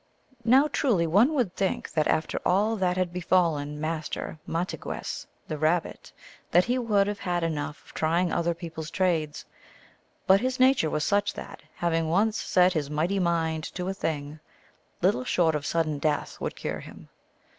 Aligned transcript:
Now, 0.43 0.67
truly, 0.67 1.05
one 1.05 1.35
would 1.35 1.55
think 1.55 1.91
that 1.91 2.07
after 2.07 2.39
all 2.43 2.75
that 2.75 2.97
had 2.97 3.13
befallen 3.13 3.79
Master 3.79 4.39
Mahtigwess, 4.47 5.27
the 5.47 5.59
Rabbit, 5.59 6.11
that 6.49 6.63
he 6.65 6.79
would 6.79 7.05
have 7.05 7.19
had 7.19 7.43
enough 7.43 7.85
of 7.85 7.93
trying 7.93 8.33
other 8.33 8.55
people 8.55 8.83
s 8.83 8.89
trades; 8.89 9.45
but 10.25 10.41
his 10.41 10.59
nature 10.59 10.89
was 10.89 11.03
such 11.05 11.35
that, 11.35 11.61
having 11.75 12.09
once 12.09 12.41
set 12.41 12.73
his 12.73 12.89
mighty 12.89 13.19
mind 13.19 13.63
to 13.75 13.89
a 13.89 13.93
thing, 13.93 14.39
little 15.03 15.23
short 15.23 15.53
of 15.53 15.67
sudden 15.67 15.99
death 15.99 16.41
would 16.41 16.55
cure 16.55 16.79
him. 16.79 17.09